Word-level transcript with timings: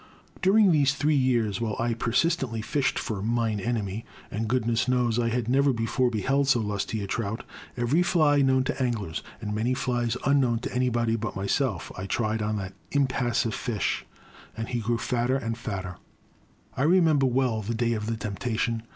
During 0.41 0.71
these 0.71 0.95
three 0.95 1.13
years 1.15 1.61
while 1.61 1.75
I 1.77 1.93
persistently 1.93 2.61
270 2.61 2.63
The 2.63 2.63
Crime. 2.71 2.81
fished 2.81 2.99
for 2.99 3.21
Mine 3.21 3.59
Enemy 3.59 4.03
(and 4.31 4.47
goodness 4.47 4.87
knows 4.87 5.19
I 5.19 5.29
had 5.29 5.47
never 5.47 5.71
before 5.73 6.09
beheld 6.09 6.47
so 6.47 6.59
lusty 6.59 7.03
a 7.03 7.05
trout!) 7.07 7.43
every 7.77 8.01
fly 8.01 8.41
known 8.41 8.63
to 8.63 8.81
anglers, 8.81 9.21
and 9.41 9.53
many 9.53 9.75
flies 9.75 10.17
unknown 10.25 10.57
to 10.61 10.73
anybody 10.73 11.15
but 11.15 11.35
myself, 11.35 11.91
I 11.95 12.07
tried 12.07 12.41
on 12.41 12.55
that 12.57 12.73
impassive 12.91 13.53
fish. 13.53 14.03
And 14.57 14.69
he 14.69 14.79
grew 14.79 14.97
fatter 14.97 15.35
and 15.37 15.55
fatter. 15.55 15.97
I 16.75 16.81
remember 16.81 17.27
well 17.27 17.61
the 17.61 17.75
day 17.75 17.93
of 17.93 18.07
the 18.07 18.17
temptation. 18.17 18.81